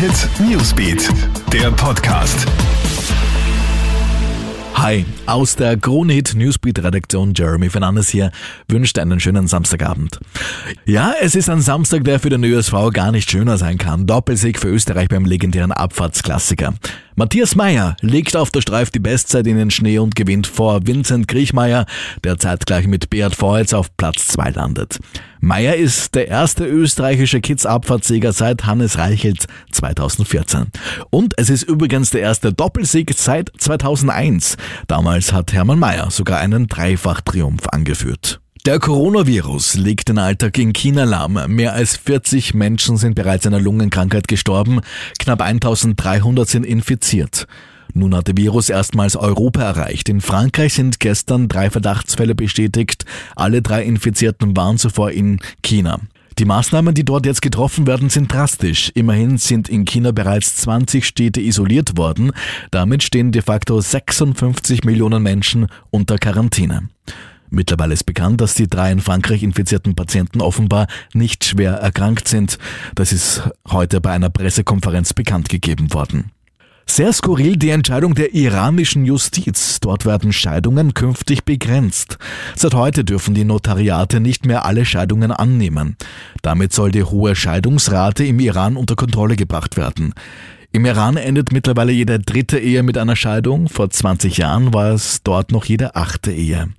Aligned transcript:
Hit 0.00 0.30
Newsbeat, 0.40 1.10
der 1.52 1.70
Podcast. 1.72 2.46
Hi, 4.72 5.04
aus 5.26 5.56
der 5.56 5.76
Krone 5.76 6.14
Hit 6.14 6.34
Newsbeat 6.34 6.82
Redaktion 6.82 7.34
Jeremy 7.34 7.68
Fernandes 7.68 8.08
hier 8.08 8.32
wünscht 8.66 8.98
einen 8.98 9.20
schönen 9.20 9.46
Samstagabend. 9.46 10.18
Ja, 10.86 11.12
es 11.20 11.34
ist 11.34 11.50
ein 11.50 11.60
Samstag, 11.60 12.04
der 12.04 12.18
für 12.18 12.30
den 12.30 12.42
ÖSV 12.44 12.72
gar 12.94 13.12
nicht 13.12 13.30
schöner 13.30 13.58
sein 13.58 13.76
kann. 13.76 14.06
Doppelsieg 14.06 14.58
für 14.58 14.68
Österreich 14.68 15.10
beim 15.10 15.26
legendären 15.26 15.70
Abfahrtsklassiker. 15.70 16.72
Matthias 17.20 17.54
Meyer 17.54 17.96
legt 18.00 18.34
auf 18.34 18.50
der 18.50 18.62
Streif 18.62 18.88
die 18.88 18.98
Bestzeit 18.98 19.46
in 19.46 19.58
den 19.58 19.70
Schnee 19.70 19.98
und 19.98 20.14
gewinnt 20.14 20.46
vor 20.46 20.86
Vincent 20.86 21.28
Griechmeier, 21.28 21.84
der 22.24 22.38
zeitgleich 22.38 22.86
mit 22.86 23.10
Beat 23.10 23.38
Voits 23.42 23.74
auf 23.74 23.94
Platz 23.98 24.28
2 24.28 24.52
landet. 24.52 24.98
Meyer 25.38 25.76
ist 25.76 26.14
der 26.14 26.28
erste 26.28 26.64
österreichische 26.64 27.42
Kids-Abfahrtssieger 27.42 28.32
seit 28.32 28.64
Hannes 28.64 28.96
Reichelt 28.96 29.44
2014. 29.70 30.68
Und 31.10 31.34
es 31.36 31.50
ist 31.50 31.64
übrigens 31.64 32.08
der 32.08 32.22
erste 32.22 32.54
Doppelsieg 32.54 33.12
seit 33.14 33.52
2001. 33.58 34.56
Damals 34.86 35.34
hat 35.34 35.52
Hermann 35.52 35.78
Meyer 35.78 36.10
sogar 36.10 36.40
einen 36.40 36.68
Dreifach-Triumph 36.68 37.68
angeführt. 37.68 38.39
Der 38.66 38.78
Coronavirus 38.78 39.76
legt 39.76 40.10
den 40.10 40.18
Alltag 40.18 40.58
in 40.58 40.74
China 40.74 41.04
lahm. 41.04 41.38
Mehr 41.48 41.72
als 41.72 41.96
40 41.96 42.52
Menschen 42.52 42.98
sind 42.98 43.14
bereits 43.14 43.46
einer 43.46 43.58
Lungenkrankheit 43.58 44.28
gestorben, 44.28 44.82
knapp 45.18 45.40
1300 45.40 46.46
sind 46.46 46.66
infiziert. 46.66 47.46
Nun 47.94 48.14
hat 48.14 48.28
der 48.28 48.36
Virus 48.36 48.68
erstmals 48.68 49.16
Europa 49.16 49.62
erreicht. 49.62 50.10
In 50.10 50.20
Frankreich 50.20 50.74
sind 50.74 51.00
gestern 51.00 51.48
drei 51.48 51.70
Verdachtsfälle 51.70 52.34
bestätigt. 52.34 53.06
Alle 53.34 53.62
drei 53.62 53.82
Infizierten 53.82 54.54
waren 54.54 54.76
zuvor 54.76 55.10
in 55.10 55.38
China. 55.62 55.98
Die 56.38 56.44
Maßnahmen, 56.44 56.94
die 56.94 57.04
dort 57.04 57.24
jetzt 57.24 57.40
getroffen 57.40 57.86
werden, 57.86 58.10
sind 58.10 58.30
drastisch. 58.30 58.92
Immerhin 58.94 59.38
sind 59.38 59.70
in 59.70 59.86
China 59.86 60.12
bereits 60.12 60.56
20 60.56 61.06
Städte 61.06 61.40
isoliert 61.40 61.96
worden. 61.96 62.32
Damit 62.70 63.04
stehen 63.04 63.32
de 63.32 63.40
facto 63.40 63.80
56 63.80 64.84
Millionen 64.84 65.22
Menschen 65.22 65.66
unter 65.90 66.18
Quarantäne. 66.18 66.90
Mittlerweile 67.50 67.94
ist 67.94 68.04
bekannt, 68.04 68.40
dass 68.40 68.54
die 68.54 68.68
drei 68.68 68.92
in 68.92 69.00
Frankreich 69.00 69.42
infizierten 69.42 69.94
Patienten 69.94 70.40
offenbar 70.40 70.86
nicht 71.12 71.44
schwer 71.44 71.74
erkrankt 71.74 72.28
sind. 72.28 72.58
Das 72.94 73.12
ist 73.12 73.42
heute 73.68 74.00
bei 74.00 74.12
einer 74.12 74.30
Pressekonferenz 74.30 75.12
bekannt 75.14 75.48
gegeben 75.48 75.92
worden. 75.92 76.30
Sehr 76.86 77.12
skurril 77.12 77.56
die 77.56 77.70
Entscheidung 77.70 78.16
der 78.16 78.34
iranischen 78.34 79.04
Justiz. 79.04 79.78
Dort 79.78 80.06
werden 80.06 80.32
Scheidungen 80.32 80.92
künftig 80.92 81.44
begrenzt. 81.44 82.18
Seit 82.56 82.74
heute 82.74 83.04
dürfen 83.04 83.32
die 83.32 83.44
Notariate 83.44 84.18
nicht 84.18 84.44
mehr 84.44 84.64
alle 84.64 84.84
Scheidungen 84.84 85.30
annehmen. 85.30 85.96
Damit 86.42 86.72
soll 86.72 86.90
die 86.90 87.04
hohe 87.04 87.36
Scheidungsrate 87.36 88.24
im 88.24 88.40
Iran 88.40 88.76
unter 88.76 88.96
Kontrolle 88.96 89.36
gebracht 89.36 89.76
werden. 89.76 90.14
Im 90.72 90.84
Iran 90.84 91.16
endet 91.16 91.52
mittlerweile 91.52 91.92
jede 91.92 92.18
dritte 92.18 92.58
Ehe 92.58 92.82
mit 92.82 92.98
einer 92.98 93.16
Scheidung. 93.16 93.68
Vor 93.68 93.88
20 93.90 94.38
Jahren 94.38 94.74
war 94.74 94.90
es 94.90 95.22
dort 95.22 95.52
noch 95.52 95.66
jede 95.66 95.94
achte 95.94 96.32
Ehe. 96.32 96.70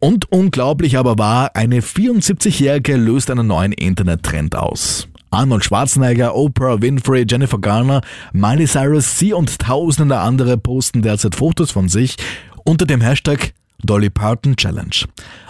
Und 0.00 0.32
unglaublich 0.32 0.96
aber 0.96 1.18
war, 1.18 1.54
eine 1.54 1.80
74-Jährige 1.80 2.96
löst 2.96 3.30
einen 3.30 3.46
neuen 3.46 3.72
Internettrend 3.72 4.56
aus. 4.56 5.08
Arnold 5.30 5.64
Schwarzenegger, 5.64 6.34
Oprah 6.34 6.80
Winfrey, 6.80 7.26
Jennifer 7.28 7.58
Garner, 7.58 8.00
Miley 8.32 8.66
Cyrus, 8.66 9.18
sie 9.18 9.34
und 9.34 9.58
tausende 9.58 10.18
andere 10.18 10.56
posten 10.56 11.02
derzeit 11.02 11.36
Fotos 11.36 11.70
von 11.70 11.88
sich 11.88 12.16
unter 12.64 12.86
dem 12.86 13.02
Hashtag 13.02 13.52
Dolly 13.84 14.10
Parton 14.10 14.56
Challenge. 14.56 15.04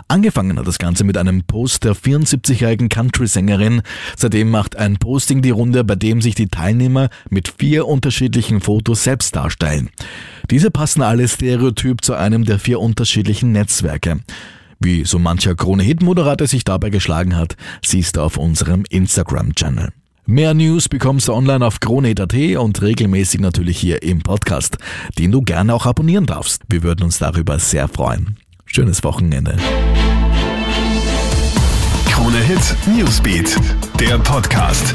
Angefangen 0.09 0.59
hat 0.59 0.67
das 0.67 0.79
Ganze 0.79 1.05
mit 1.05 1.17
einem 1.17 1.45
Post 1.45 1.85
der 1.85 1.95
74-jährigen 1.95 2.89
Country-Sängerin. 2.89 3.83
Seitdem 4.17 4.51
macht 4.51 4.77
ein 4.77 4.97
Posting 4.97 5.41
die 5.41 5.51
Runde, 5.51 5.85
bei 5.85 5.95
dem 5.95 6.21
sich 6.21 6.35
die 6.35 6.49
Teilnehmer 6.49 7.09
mit 7.31 7.55
vier 7.57 7.87
unterschiedlichen 7.87 8.61
Fotos 8.61 9.05
selbst 9.05 9.37
darstellen. 9.37 9.91
Diese 10.51 10.71
passen 10.73 11.03
alle 11.03 11.29
stereotyp 11.29 12.05
zu 12.05 12.15
einem 12.15 12.45
der 12.45 12.59
vier 12.59 12.81
unterschiedlichen 12.81 13.53
Netzwerke. 13.53 14.21
Wie 14.81 15.05
so 15.05 15.19
mancher 15.19 15.55
Krone-Hit-Moderator 15.55 16.47
sich 16.47 16.65
dabei 16.65 16.91
geschlagen 16.91 17.37
hat, 17.37 17.57
siehst 17.85 18.17
du 18.17 18.23
auf 18.23 18.37
unserem 18.37 18.85
Instagram-Channel. 18.89 19.91
Mehr 20.27 20.55
News 20.55 20.89
bekommst 20.89 21.29
du 21.29 21.35
online 21.35 21.65
auf 21.65 21.81
Krone.at 21.81 22.35
und 22.57 22.83
regelmäßig 22.83 23.41
natürlich 23.41 23.79
hier 23.79 24.03
im 24.03 24.21
Podcast, 24.21 24.79
den 25.19 25.33
du 25.33 25.43
gerne 25.43 25.75
auch 25.75 25.87
abonnieren 25.87 26.27
darfst. 26.27 26.63
Wir 26.69 26.83
würden 26.83 27.05
uns 27.05 27.19
darüber 27.19 27.59
sehr 27.59 27.89
freuen. 27.89 28.37
Schönes 28.67 29.05
Wochenende. 29.05 29.57
Krone 32.11 32.39
Hit 32.39 32.77
Newsbeat, 32.87 33.57
der 33.99 34.19
Podcast. 34.19 34.95